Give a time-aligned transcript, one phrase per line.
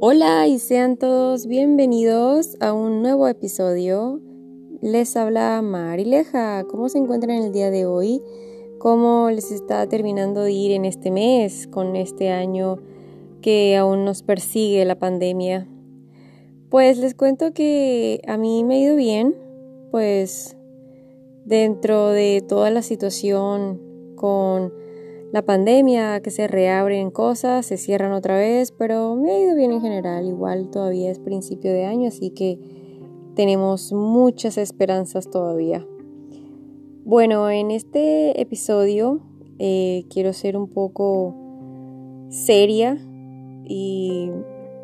[0.00, 4.20] Hola y sean todos bienvenidos a un nuevo episodio.
[4.80, 6.62] Les habla Marileja.
[6.70, 8.22] ¿Cómo se encuentran el día de hoy?
[8.78, 12.78] ¿Cómo les está terminando de ir en este mes con este año
[13.42, 15.66] que aún nos persigue la pandemia?
[16.70, 19.34] Pues les cuento que a mí me ha ido bien,
[19.90, 20.56] pues
[21.44, 24.72] dentro de toda la situación con
[25.32, 29.72] la pandemia, que se reabren cosas, se cierran otra vez, pero me ha ido bien
[29.72, 30.26] en general.
[30.26, 32.58] Igual todavía es principio de año, así que
[33.34, 35.86] tenemos muchas esperanzas todavía.
[37.04, 39.20] Bueno, en este episodio
[39.58, 41.34] eh, quiero ser un poco
[42.30, 42.98] seria
[43.64, 44.30] y,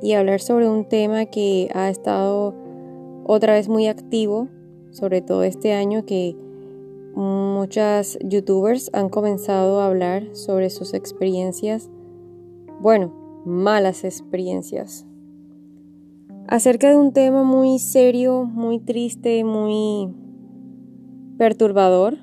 [0.02, 2.54] y hablar sobre un tema que ha estado
[3.26, 4.48] otra vez muy activo,
[4.90, 6.36] sobre todo este año que
[7.14, 11.88] Muchas youtubers han comenzado a hablar sobre sus experiencias,
[12.80, 15.06] bueno, malas experiencias,
[16.48, 20.12] acerca de un tema muy serio, muy triste, muy
[21.38, 22.18] perturbador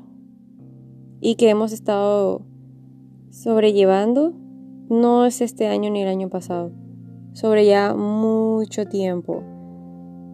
[1.22, 2.42] y que hemos estado
[3.30, 4.34] sobrellevando,
[4.90, 6.74] no es este año ni el año pasado,
[7.32, 9.42] sobre ya mucho tiempo,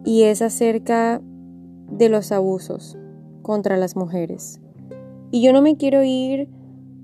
[0.04, 1.22] y es acerca
[1.92, 2.98] de los abusos
[3.48, 4.60] contra las mujeres.
[5.30, 6.50] Y yo no me quiero ir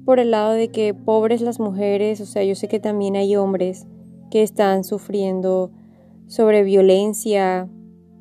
[0.05, 3.35] por el lado de que pobres las mujeres, o sea, yo sé que también hay
[3.35, 3.87] hombres
[4.31, 5.71] que están sufriendo
[6.27, 7.67] sobre violencia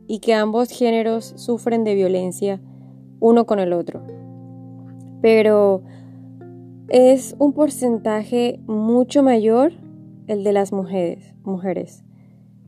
[0.07, 2.61] y que ambos géneros sufren de violencia
[3.19, 4.01] uno con el otro.
[5.21, 5.83] Pero
[6.87, 9.73] es un porcentaje mucho mayor
[10.27, 12.05] el de las mujeres, mujeres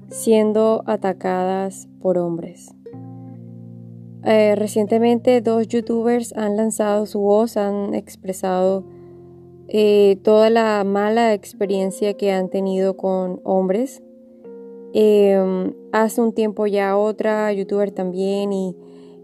[0.10, 2.75] siendo atacadas por hombres.
[4.26, 8.84] Eh, recientemente dos youtubers han lanzado su voz, han expresado
[9.68, 14.02] eh, toda la mala experiencia que han tenido con hombres.
[14.94, 18.76] Em, hace un tiempo ya otra youtuber también y,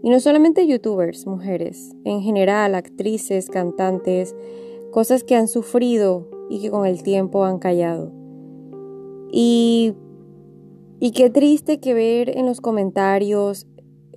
[0.02, 4.36] y no solamente youtubers, mujeres, en general, actrices, cantantes,
[4.92, 8.12] cosas que han sufrido y que con el tiempo han callado.
[9.32, 9.94] Y,
[11.00, 13.66] y qué triste que ver en los comentarios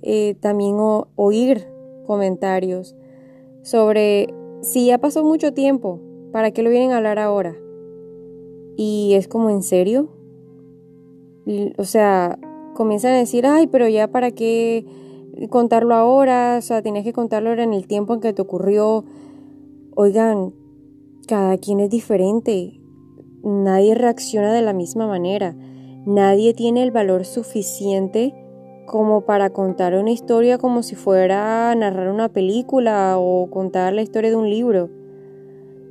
[0.08, 0.76] eh, también
[1.16, 1.66] oír
[2.06, 2.94] comentarios
[3.62, 6.00] sobre si ya pasó mucho tiempo,
[6.30, 7.56] ¿para qué lo vienen a hablar ahora?
[8.76, 10.08] Y es como, ¿en serio?
[11.76, 12.38] o sea,
[12.74, 14.86] comienzan a decir, ay, pero ya para qué
[15.50, 19.04] contarlo ahora, o sea, tienes que contarlo en el tiempo en que te ocurrió.
[19.96, 20.54] Oigan,
[21.26, 22.80] cada quien es diferente,
[23.42, 25.56] nadie reacciona de la misma manera,
[26.04, 28.45] nadie tiene el valor suficiente
[28.86, 34.30] como para contar una historia como si fuera narrar una película o contar la historia
[34.30, 34.88] de un libro.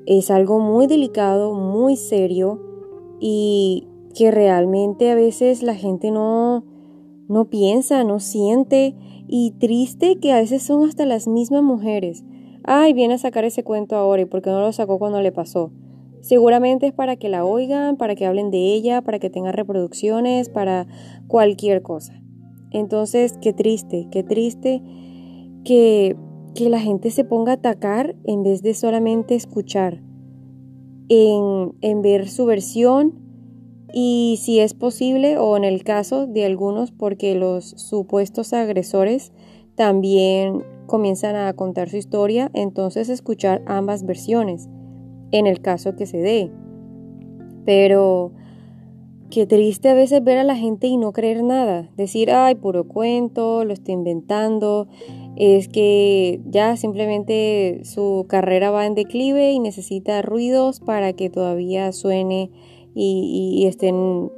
[0.05, 2.61] Es algo muy delicado, muy serio
[3.19, 6.63] y que realmente a veces la gente no,
[7.27, 8.95] no piensa, no siente
[9.27, 12.23] y triste que a veces son hasta las mismas mujeres.
[12.63, 15.31] Ay, viene a sacar ese cuento ahora y por qué no lo sacó cuando le
[15.31, 15.71] pasó.
[16.21, 20.49] Seguramente es para que la oigan, para que hablen de ella, para que tenga reproducciones,
[20.49, 20.87] para
[21.27, 22.24] cualquier cosa.
[22.75, 24.81] Entonces, qué triste, qué triste
[25.63, 26.17] que,
[26.55, 30.01] que la gente se ponga a atacar en vez de solamente escuchar,
[31.07, 33.13] en, en ver su versión
[33.93, 39.31] y si es posible o en el caso de algunos porque los supuestos agresores
[39.75, 44.67] también comienzan a contar su historia, entonces escuchar ambas versiones
[45.31, 46.51] en el caso que se dé.
[47.65, 48.33] Pero
[49.29, 51.89] Qué triste a veces ver a la gente y no creer nada.
[51.97, 54.87] Decir, ay, puro cuento, lo estoy inventando.
[55.35, 61.91] Es que ya simplemente su carrera va en declive y necesita ruidos para que todavía
[61.91, 62.51] suene
[62.93, 64.31] y, estén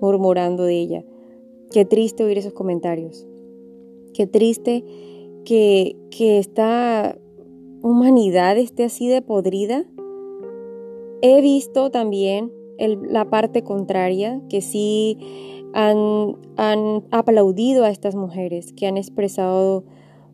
[0.00, 1.04] murmurando de ella.
[1.72, 3.26] Qué triste oír esos comentarios.
[4.12, 4.84] Qué triste
[5.44, 7.18] que, que esta
[7.82, 9.84] humanidad esté así de podrida.
[11.22, 15.18] He visto también la parte contraria, que sí
[15.72, 19.84] han, han, aplaudido a estas mujeres, que han expresado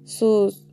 [0.04, 0.68] sus,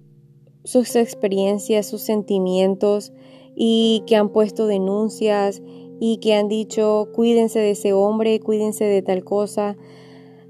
[0.64, 3.14] sus experiencias, sus sentimientos
[3.56, 5.62] y que han puesto denuncias
[6.00, 9.76] y que han dicho cuídense de ese hombre, cuídense de tal cosa.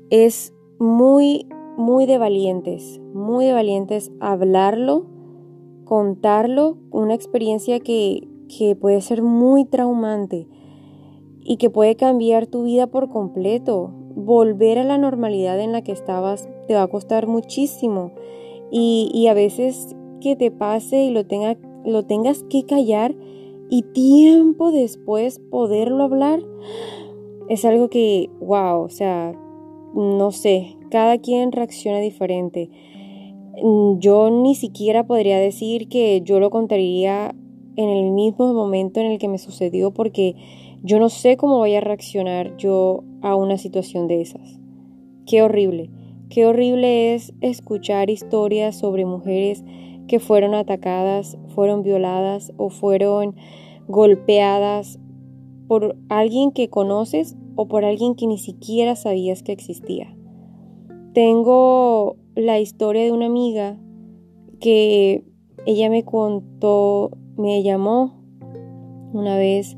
[0.10, 5.06] Es muy, muy de valientes, muy de valientes hablarlo,
[5.86, 10.48] contarlo, una experiencia que, que puede ser muy traumante
[11.44, 13.92] y que puede cambiar tu vida por completo.
[14.16, 18.12] Volver a la normalidad en la que estabas te va a costar muchísimo
[18.72, 23.16] y, a veces que te pase y lo, tenga, lo tengas que callar
[23.70, 26.42] y tiempo después poderlo hablar
[27.50, 29.34] es algo que, wow, o sea,
[29.96, 32.70] no sé, cada quien reacciona diferente.
[33.98, 37.36] Yo ni siquiera podría decir que yo lo contaría
[37.76, 40.36] en el mismo momento en el que me sucedió porque
[40.82, 44.60] yo no sé cómo voy a reaccionar yo a una situación de esas.
[45.26, 45.90] Qué horrible,
[46.30, 49.64] qué horrible es escuchar historias sobre mujeres
[50.08, 53.36] que fueron atacadas, fueron violadas o fueron
[53.88, 55.00] golpeadas
[55.68, 60.16] por alguien que conoces o por alguien que ni siquiera sabías que existía.
[61.14, 63.78] Tengo la historia de una amiga
[64.60, 65.24] que
[65.66, 68.24] ella me contó, me llamó
[69.14, 69.78] una vez,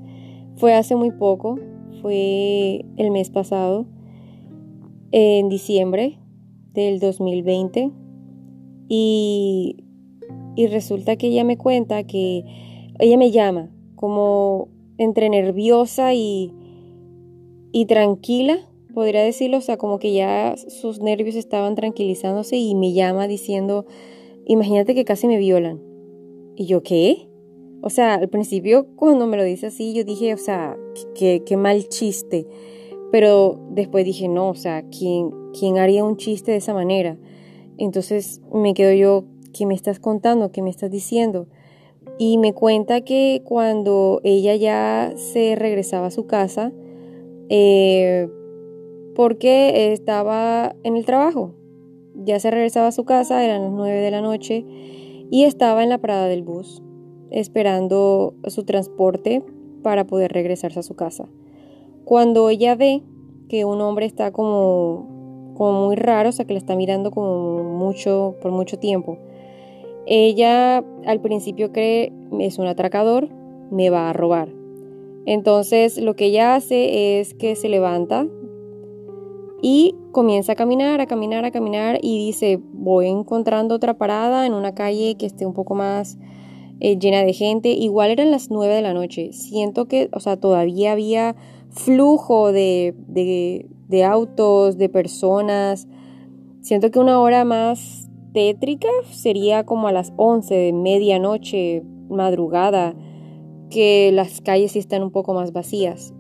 [0.62, 1.60] fue hace muy poco,
[2.04, 3.88] fue el mes pasado,
[5.12, 6.20] en diciembre
[6.72, 7.90] del 2020,
[8.88, 9.78] y,
[10.56, 12.46] y resulta que ella me cuenta que
[13.00, 14.68] ella me llama como
[15.00, 16.54] entre nerviosa y,
[17.72, 18.60] y tranquila,
[18.94, 23.88] podría decirlo, o sea, como que ya sus nervios estaban tranquilizándose y me llama diciendo,
[24.46, 25.82] imagínate que casi me violan.
[26.56, 27.31] Y yo, ¿qué?
[27.82, 30.78] O sea, al principio cuando me lo dice así, yo dije, o sea,
[31.16, 32.48] qué, qué mal chiste.
[33.12, 37.18] Pero después dije, no, o sea, ¿quién, ¿quién haría un chiste de esa manera?
[37.78, 40.52] Entonces me quedo yo, ¿qué me estás contando?
[40.52, 41.48] ¿Qué me estás diciendo?
[42.18, 46.72] Y me cuenta que cuando ella ya se regresaba a su casa,
[47.50, 48.30] eh,
[49.16, 51.54] porque estaba en el trabajo.
[52.16, 54.66] Ya se regresaba a su casa, eran las 9 de la noche,
[55.32, 56.82] y estaba en la parada del bus,
[57.32, 59.42] esperando su transporte
[59.82, 61.28] para poder regresarse a su casa.
[62.06, 63.02] Cuando ella ve
[63.50, 67.64] que un hombre está como, como muy raro, o sea que le está mirando como
[67.64, 69.18] mucho, por mucho tiempo,
[70.06, 73.30] ella al principio cree es un atracador,
[73.72, 74.50] me va a robar.
[75.26, 78.28] Entonces lo que ella hace es que se levanta
[79.62, 84.54] y comienza a caminar, a caminar, a caminar y dice, voy encontrando otra parada en
[84.54, 86.18] una calle que esté un poco más
[86.82, 87.70] eh, llena de gente.
[87.70, 89.32] Igual eran las nueve de la noche.
[89.34, 91.36] Siento que, o sea, todavía había
[91.70, 95.88] flujo de, de, autos, de personas.
[96.62, 102.96] Siento que una hora más tétrica sería como a las once de medianoche, madrugada,
[103.70, 106.16] que las calles sí están un poco más vacías.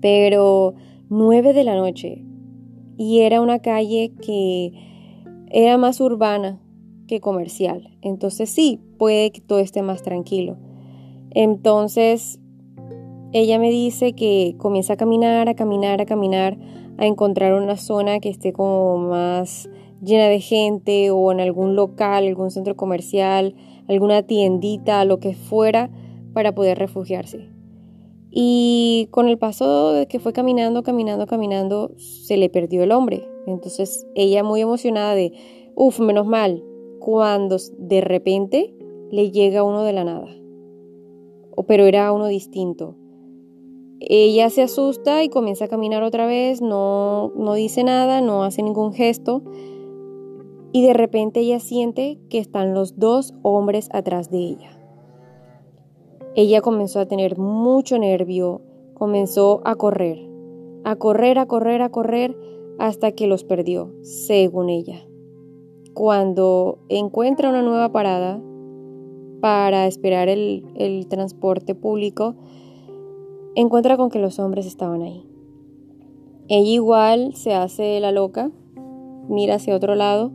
[0.00, 0.74] Pero
[1.08, 2.24] 9 de la noche
[2.96, 4.72] y era una calle que
[5.50, 6.60] era más urbana
[7.18, 7.96] comercial.
[8.02, 10.56] Entonces sí, puede que todo esté más tranquilo.
[11.32, 12.38] Entonces
[13.32, 16.58] ella me dice que comienza a caminar, a caminar, a caminar,
[16.98, 19.68] a encontrar una zona que esté como más
[20.02, 23.54] llena de gente o en algún local, algún centro comercial,
[23.88, 25.90] alguna tiendita, lo que fuera,
[26.32, 27.48] para poder refugiarse.
[28.30, 33.28] Y con el paso de que fue caminando, caminando, caminando, se le perdió el hombre.
[33.46, 35.32] Entonces ella muy emocionada de,
[35.74, 36.62] uff, menos mal,
[37.00, 38.72] cuando de repente
[39.10, 40.28] le llega uno de la nada.
[41.66, 42.94] Pero era uno distinto.
[43.98, 48.62] Ella se asusta y comienza a caminar otra vez, no, no dice nada, no hace
[48.62, 49.42] ningún gesto.
[50.72, 54.78] Y de repente ella siente que están los dos hombres atrás de ella.
[56.36, 58.62] Ella comenzó a tener mucho nervio,
[58.94, 60.30] comenzó a correr,
[60.84, 62.36] a correr, a correr, a correr,
[62.78, 65.09] hasta que los perdió, según ella.
[66.00, 68.40] Cuando encuentra una nueva parada
[69.42, 72.36] para esperar el, transporte público,
[73.54, 75.26] encuentra con que los hombres estaban ahí.
[76.48, 78.50] Ella igual se hace la loca,
[79.28, 80.32] mira hacia otro lado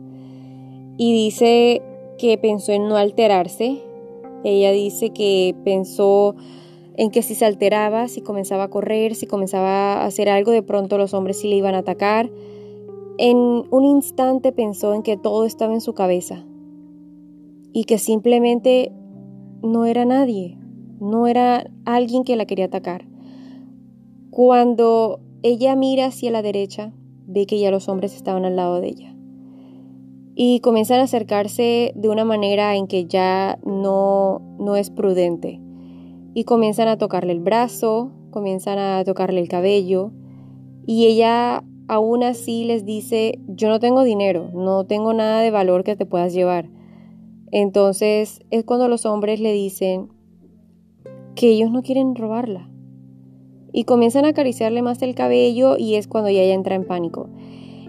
[0.98, 1.82] y dice
[2.16, 3.82] que pensó en no alterarse
[4.44, 6.36] ella dice que pensó
[6.96, 10.62] en que si se alteraba, si comenzaba a correr, si comenzaba a hacer algo, de
[10.62, 12.30] pronto los hombres sí le iban a atacar.
[13.18, 13.36] En
[13.70, 16.44] un instante pensó en que todo estaba en su cabeza
[17.72, 18.92] y que simplemente
[19.62, 20.58] no era nadie,
[21.00, 23.06] no era alguien que la quería atacar.
[24.30, 26.92] Cuando ella mira hacia la derecha,
[27.26, 29.16] ve que ya los hombres estaban al lado de ella
[30.38, 35.60] y comienzan a acercarse de una manera en que ya no, no es prudente.
[36.34, 40.12] Y comienzan a tocarle el brazo, comienzan a tocarle el cabello
[40.84, 45.84] y ella aún así les dice, yo no tengo dinero, no tengo nada de valor
[45.84, 46.68] que te puedas llevar.
[47.52, 50.08] Entonces es cuando los hombres le dicen
[51.34, 52.68] que ellos no quieren robarla.
[53.72, 57.28] Y comienzan a acariciarle más el cabello y es cuando ella entra en pánico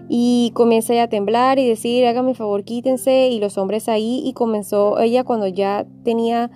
[0.08, 4.32] y comienza a temblar y decir, hágame el favor, quítense, y los hombres ahí, y
[4.32, 6.50] comenzó ella cuando ya tenía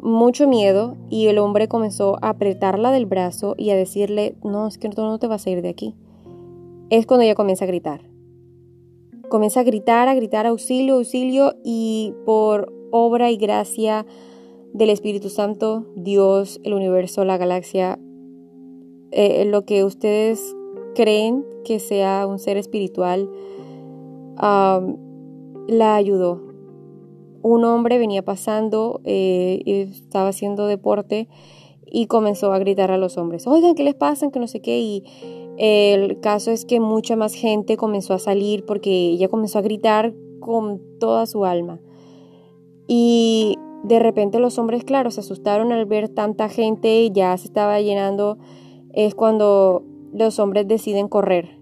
[0.00, 4.78] mucho miedo y el hombre comenzó a apretarla del brazo y a decirle, no, es
[4.78, 5.94] que no te vas a ir de aquí.
[6.90, 8.08] Es cuando ella comienza a gritar.
[9.28, 14.06] Comienza a gritar, a gritar auxilio, auxilio y por obra y gracia
[14.72, 17.98] del Espíritu Santo, Dios, el universo, la galaxia,
[19.12, 20.54] eh, lo que ustedes
[20.94, 23.30] creen que sea un ser espiritual,
[24.36, 26.42] la ayudó.
[27.42, 31.28] Un hombre venía pasando, eh, estaba haciendo deporte
[31.86, 34.30] y comenzó a gritar a los hombres, oigan, ¿qué les pasa?
[34.30, 34.80] Que no sé qué.
[34.80, 35.04] Y
[35.56, 40.14] el caso es que mucha más gente comenzó a salir porque ella comenzó a gritar
[40.40, 41.80] con toda su alma.
[42.86, 47.80] Y de repente los hombres, claro, se asustaron al ver tanta gente, ya se estaba
[47.80, 48.38] llenando.
[48.92, 51.58] Es cuando los hombres deciden correr.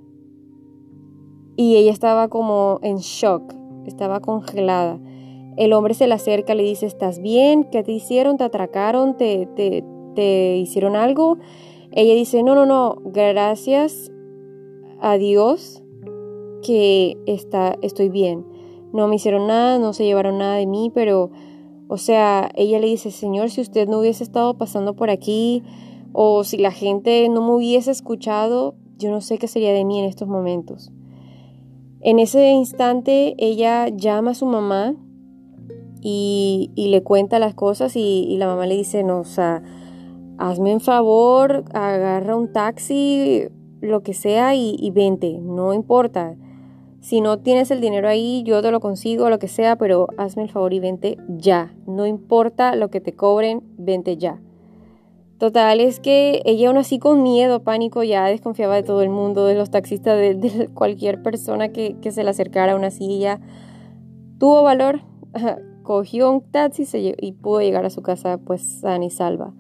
[1.57, 3.55] Y ella estaba como en shock,
[3.87, 4.99] estaba congelada.
[5.57, 7.65] El hombre se le acerca, le dice, ¿estás bien?
[7.65, 8.39] ¿Qué te hicieron?
[8.39, 9.17] ¿Te atracaron?
[9.19, 9.85] ¿Te, te,
[10.15, 11.39] te hicieron algo?
[11.93, 14.11] Ella dice, no, no, no, gracias
[15.01, 15.83] a Dios
[16.63, 18.47] que está, estoy bien.
[18.93, 21.31] No me hicieron nada, no se llevaron nada de mí, pero,
[21.89, 25.63] o sea, ella le dice, Señor, si usted no hubiese estado pasando por aquí,
[26.13, 29.99] o si la gente no me hubiese escuchado, yo no sé qué sería de mí
[29.99, 30.93] en estos momentos.
[32.01, 34.95] En ese instante ella llama a su mamá
[36.01, 39.63] y, le cuenta las cosas y, la mamá le dice, no, o sea,
[40.39, 43.49] hazme un favor, agarra un taxi,
[43.81, 46.37] lo que sea y, y vente, no importa.
[47.01, 50.45] Si no tienes el dinero ahí, yo te lo consigo, lo que sea, pero hazme
[50.45, 51.75] el favor y vente ya.
[51.87, 54.41] No importa lo que te cobren, vente ya.
[55.43, 59.45] Total, es que ella aún así con miedo, pánico, ya desconfiaba de todo el mundo,
[59.47, 63.41] de los taxistas, de, cualquier persona que, se le acercara a una silla.
[64.39, 65.01] Tuvo valor,
[65.83, 66.85] cogió un taxi
[67.21, 69.53] y pudo llegar a su casa pues sana y salva.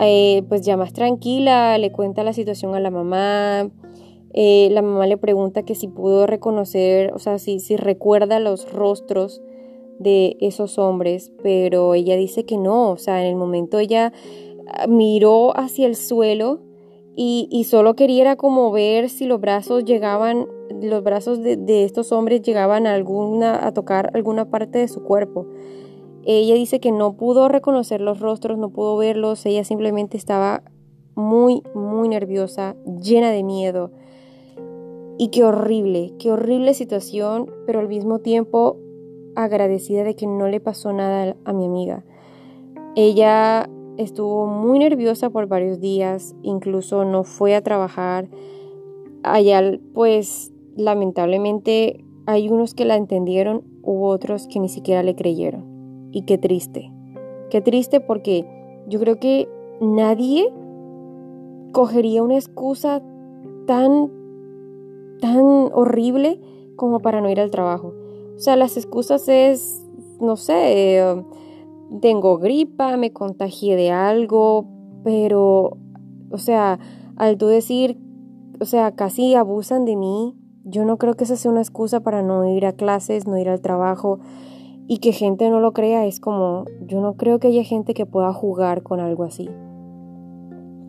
[0.00, 3.70] Eh, pues ya más tranquila, le cuenta la situación a la mamá.
[4.32, 8.72] Eh, la mamá le pregunta que si pudo reconocer, o sea, si, si recuerda los
[8.72, 9.40] rostros
[9.98, 14.12] de esos hombres, pero ella dice que no, o sea, en el momento ella
[14.88, 16.60] miró hacia el suelo
[17.16, 20.48] y, solo quería como ver si los brazos llegaban,
[20.82, 25.46] los brazos de, estos hombres llegaban a, alguna, a tocar alguna parte de su cuerpo.
[26.26, 30.62] Ella dice que no pudo reconocer los rostros, no pudo verlos, ella simplemente estaba
[31.14, 33.90] muy, muy nerviosa, llena de miedo.
[35.18, 38.78] Y qué horrible, qué horrible situación, pero al mismo tiempo
[39.36, 42.04] agradecida de que no le pasó nada a mi amiga.
[42.96, 48.28] Ella estuvo muy nerviosa por varios días, incluso no fue a trabajar.
[49.22, 55.73] Allá, pues, lamentablemente hay unos que la entendieron, hubo otros que ni siquiera le creyeron.
[56.14, 56.92] Y qué triste.
[57.50, 58.46] Qué triste porque
[58.88, 59.48] yo creo que
[59.80, 60.48] nadie
[61.72, 63.02] cogería una excusa
[63.66, 64.12] tan,
[65.20, 66.40] tan horrible
[66.76, 67.94] como para no ir al trabajo.
[68.36, 69.84] O sea, las excusas es,
[70.20, 71.24] no sé, eh,
[72.00, 74.66] tengo gripa, me contagié de algo,
[75.02, 75.78] pero,
[76.30, 76.78] o sea,
[77.16, 77.98] al tú decir,
[78.60, 82.22] o sea, casi abusan de mí, yo no creo que esa sea una excusa para
[82.22, 84.20] no ir a clases, no ir al trabajo
[84.86, 88.06] y que gente no lo crea, es como, yo no creo que haya gente que
[88.06, 89.48] pueda jugar con algo así.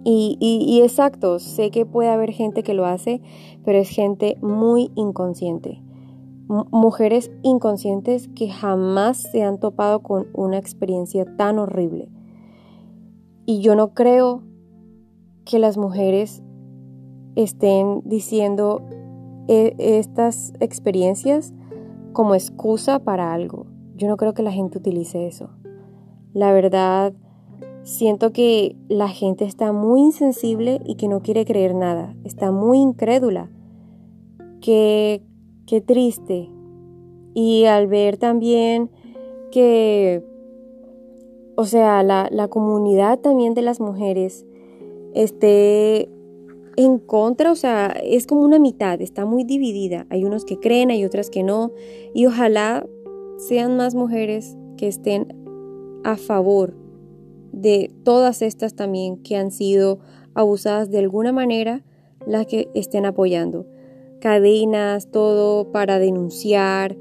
[0.07, 3.21] Y, exacto, sé que puede haber gente que lo hace,
[3.63, 5.81] pero es gente muy inconsciente
[6.47, 12.09] mujeres inconscientes que jamás se han topado con una experiencia tan horrible.
[13.45, 14.43] Y yo no creo
[15.43, 16.43] que las mujeres
[17.35, 18.81] estén diciendo
[19.47, 21.53] e, estas experiencias
[22.13, 23.65] como excusa para algo.
[23.95, 25.49] Yo no creo que la gente utilice eso.
[26.33, 27.13] La verdad,
[27.83, 32.15] siento que la gente está muy insensible y que no quiere creer nada.
[32.23, 33.49] Está muy incrédula.
[34.61, 35.21] Que
[35.65, 36.49] Qué triste.
[37.33, 38.91] Y al ver también
[39.51, 40.23] que,
[41.55, 44.45] o sea, la, la comunidad también de las mujeres
[45.15, 46.07] esté
[46.77, 50.05] en contra, o sea, es como una mitad, está muy dividida.
[50.09, 51.71] Hay unos que creen, hay otras que no.
[52.13, 52.85] Y ojalá
[53.37, 55.27] sean más mujeres que estén
[56.03, 56.75] a favor
[57.51, 59.99] de todas estas también que han sido
[60.33, 61.83] abusadas de alguna manera,
[62.27, 63.65] las que estén apoyando
[64.25, 66.97] cadenas, todo para denunciar,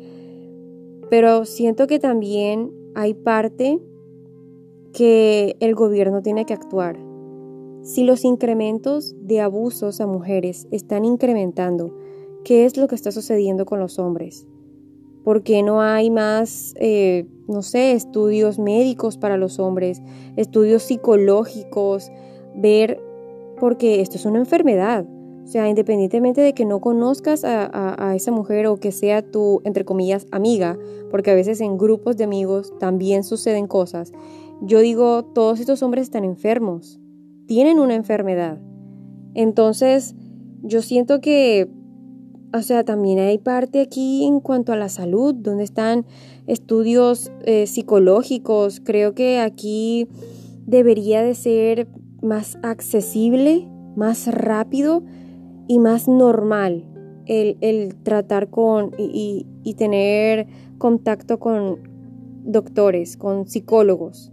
[1.08, 3.80] pero siento que también hay parte
[4.92, 6.98] que el gobierno tiene que actuar.
[7.82, 11.96] Si los incrementos de abusos a mujeres están incrementando,
[12.44, 14.46] ¿qué es lo que está sucediendo con los hombres?
[15.24, 20.02] ¿Por qué no hay más, eh, no sé, estudios médicos para los hombres,
[20.36, 22.12] estudios psicológicos,
[22.54, 23.00] ver,
[23.58, 25.06] porque esto es una enfermedad.
[25.44, 29.84] O sea, independientemente de que no conozcas a, esa mujer o que sea tu, entre
[29.84, 30.78] comillas, amiga,
[31.10, 34.12] porque a veces en grupos de amigos también suceden cosas,
[34.62, 36.98] yo digo, todos estos hombres están enfermos,
[37.46, 38.58] tienen una enfermedad.
[39.34, 40.14] Entonces,
[40.62, 41.68] yo siento que,
[42.54, 46.06] o sea, también hay parte aquí en cuanto a la salud, donde están
[46.46, 48.80] estudios eh, psicológicos.
[48.80, 50.06] Creo que aquí
[50.64, 51.88] debería de ser
[52.22, 55.02] más accesible, más rápido
[55.66, 56.84] y más normal
[57.26, 60.46] el, tratar con y, y, tener
[60.78, 61.78] contacto con
[62.44, 64.30] doctores, con psicólogos.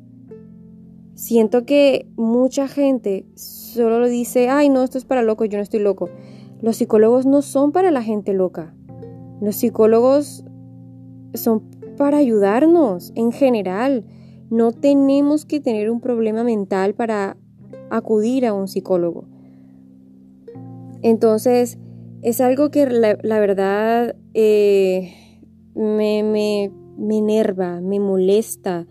[1.16, 5.64] Siento que mucha gente solo lo dice, ay no, esto es para locos, yo no
[5.64, 6.10] estoy loco.
[6.62, 8.74] Los psicólogos no son para la gente loca.
[9.42, 10.46] Los psicólogos
[11.34, 11.64] son
[11.98, 14.06] para ayudarnos en general.
[14.50, 17.38] No tenemos que tener un problema mental para
[17.90, 19.26] acudir a un psicólogo.
[21.02, 21.80] Entonces,
[22.22, 25.14] es algo que la, verdad eh,
[25.74, 28.86] me, me, me enerva, me molesta,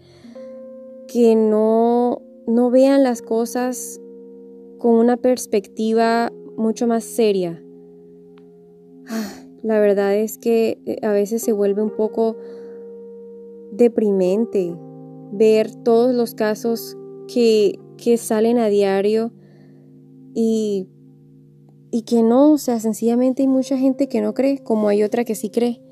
[1.07, 4.01] que no, no vean las cosas
[4.79, 7.63] con una perspectiva mucho más seria.
[9.63, 12.37] La verdad es que eh, a veces se vuelve un poco
[13.73, 14.75] deprimente
[15.33, 16.97] ver todos los casos
[17.29, 19.33] que, que salen a diario
[20.35, 20.89] y
[21.91, 25.25] y que no, o sea, sencillamente hay mucha gente que no cree, como hay otra
[25.25, 25.83] que sí cree.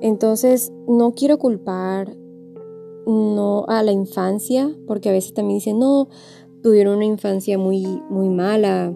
[0.00, 2.16] Entonces, no quiero culpar
[3.06, 6.08] no a la infancia, porque a veces también dicen, no,
[6.62, 8.94] tuvieron una infancia muy, muy mala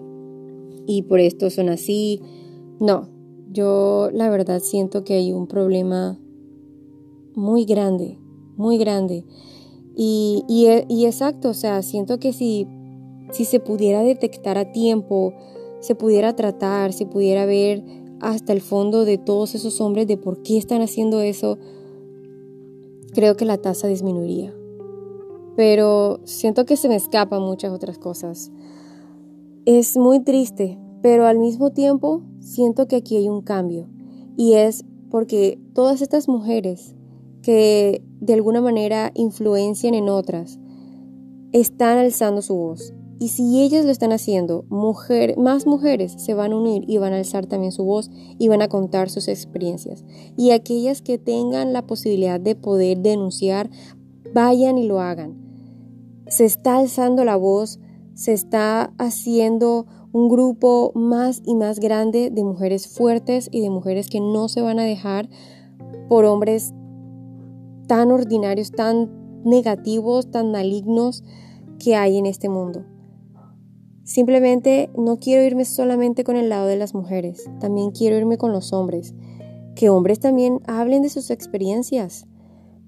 [0.87, 2.21] y por esto son así.
[2.79, 3.09] No,
[3.51, 6.19] yo la verdad siento que hay un problema
[7.35, 8.17] muy grande,
[8.55, 9.25] muy grande.
[9.95, 12.67] Y, y, y exacto, o sea, siento que si,
[13.31, 15.33] si se pudiera detectar a tiempo,
[15.81, 17.83] se pudiera tratar, se pudiera ver
[18.19, 21.57] hasta el fondo de todos esos hombres de por qué están haciendo eso,
[23.13, 24.55] creo que la tasa disminuiría.
[25.55, 28.51] Pero siento que se me escapan muchas otras cosas.
[29.67, 33.89] Es muy triste, pero al mismo tiempo siento que aquí hay un cambio.
[34.37, 36.95] Y es porque todas estas mujeres
[37.41, 40.57] que de alguna manera influencian en otras,
[41.51, 46.53] están alzando su voz, y si ellas lo están haciendo, mujer, más mujeres se van
[46.53, 50.05] a unir y van a alzar también su voz y van a contar sus experiencias.
[50.37, 53.69] Y aquellas que tengan la posibilidad de poder denunciar,
[54.33, 55.35] vayan y lo hagan.
[56.29, 57.81] Se está alzando la voz,
[58.17, 64.09] se está haciendo un grupo más y más grande de mujeres fuertes y de mujeres
[64.09, 65.29] que no se van a dejar
[66.09, 66.73] por hombres
[67.85, 71.23] tan ordinarios, tan negativos, tan malignos
[71.77, 72.85] que hay en este mundo.
[74.03, 78.51] Simplemente no quiero irme solamente con el lado de las mujeres, también quiero irme con
[78.51, 79.13] los hombres.
[79.75, 82.25] Que hombres también hablen de sus experiencias.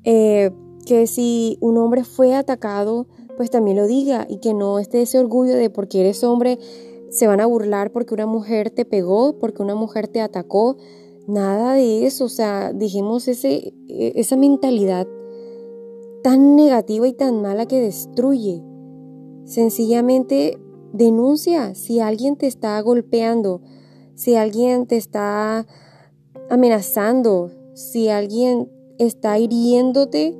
[0.05, 0.49] Eh,
[0.87, 3.05] que si un hombre fue atacado,
[3.39, 6.59] pues también lo diga y que no esté ese orgullo de porque eres hombre,
[7.09, 10.75] se van a burlar porque una mujer te pegó, porque una mujer te atacó.
[11.25, 15.07] Nada de eso, o sea, dijimos ese, e, esa mentalidad
[16.21, 18.61] tan negativa y tan mala que destruye.
[19.45, 20.59] Sencillamente
[20.91, 23.61] Denuncia si alguien te está golpeando,
[24.15, 25.65] si alguien te está
[26.49, 30.37] amenazando, si alguien está hiriéndote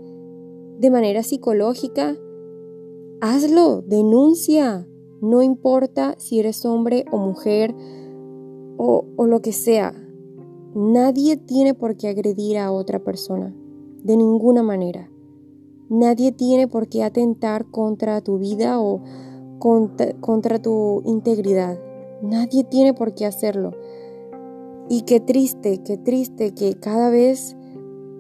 [0.80, 2.18] de manera psicológica.
[3.22, 4.88] Hazlo, denuncia.
[5.22, 7.76] No importa si eres hombre o mujer
[8.78, 9.94] o, lo que sea.
[10.74, 13.54] Nadie tiene por qué agredir a otra persona,
[14.04, 15.12] de ninguna manera.
[15.90, 19.02] Nadie tiene por qué atentar contra tu vida o,
[19.60, 21.78] contra, tu integridad.
[22.22, 23.74] Nadie tiene por qué hacerlo.
[24.88, 27.58] Y qué triste, qué triste que cada vez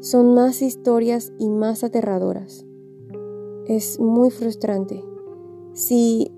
[0.01, 2.65] son más historias y más aterradoras.
[3.69, 5.05] Es muy frustrante.
[5.73, 6.31] Si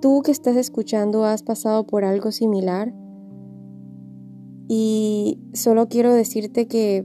[0.00, 2.94] tú que estás escuchando has pasado por algo similar,
[4.68, 7.04] y solo quiero decirte que,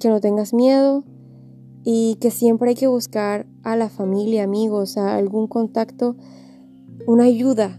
[0.00, 1.04] que no tengas miedo,
[1.84, 6.16] y que siempre hay que buscar a la familia, amigos, a algún contacto,
[7.06, 7.78] una ayuda,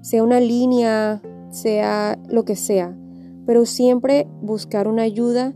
[0.00, 1.20] sea una línea,
[1.50, 2.96] sea lo que sea,
[3.44, 5.52] pero siempre buscar una ayuda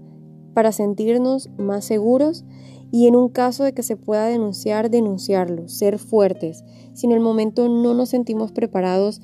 [0.52, 2.44] para sentirnos más seguros
[2.92, 6.64] y en un caso de que se pueda denunciar, denunciarlo, ser fuertes.
[6.92, 9.20] Si en el momento no nos sentimos preparados,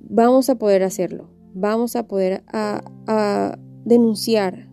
[0.00, 4.68] vamos a poder hacerlo, vamos a poder a, denunciar,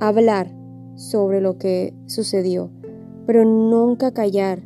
[0.00, 0.54] hablar
[0.96, 2.70] sobre lo que sucedió,
[3.26, 4.62] pero nunca callar,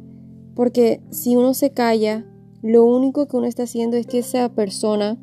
[0.54, 2.24] porque si uno se calla,
[2.62, 5.18] lo único que uno está haciendo es que esa persona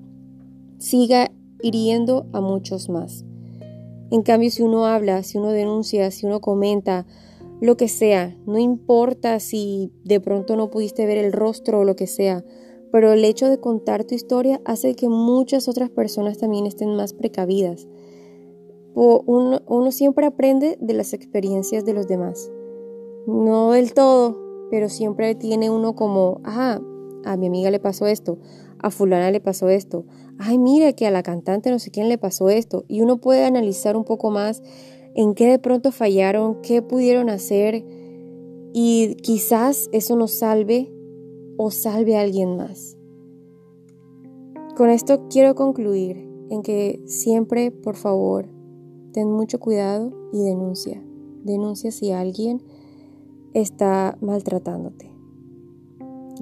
[0.78, 3.26] siga hiriendo a muchos más.
[4.14, 7.08] En cambio, si uno habla, si uno denuncia, si uno comenta,
[7.62, 11.96] lo que sea, no importa si de pronto no pudiste ver el rostro o lo
[11.96, 12.46] que sea,
[12.92, 17.14] pero el hecho de contar tu historia hace que muchas otras personas también estén más
[17.14, 17.88] precavidas.
[18.94, 22.52] Uno, siempre aprende de las experiencias de los demás.
[23.26, 24.38] No del todo,
[24.70, 26.80] pero siempre tiene uno como, ajá,
[27.26, 28.38] a mi amiga le pasó esto,
[28.78, 30.06] a fulana le pasó esto,
[30.40, 32.86] ay, mira que a la cantante no sé quién le pasó esto.
[32.88, 34.62] Y uno puede analizar un poco más
[35.16, 37.86] en qué de pronto fallaron, qué pudieron hacer
[38.74, 40.92] y quizás eso nos salve
[41.58, 42.98] o salve a alguien más.
[44.76, 48.48] Con esto quiero concluir en que siempre, por favor,
[49.12, 51.04] ten mucho cuidado y denuncia.
[51.44, 52.64] Denuncia si alguien
[53.54, 55.12] está maltratándote.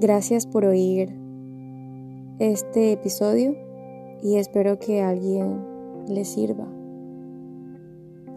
[0.00, 1.14] Gracias por oír
[2.38, 3.54] este episodio
[4.22, 5.60] y espero que alguien
[6.08, 6.66] le sirva.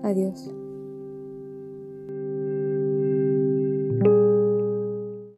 [0.04, 0.52] Adiós.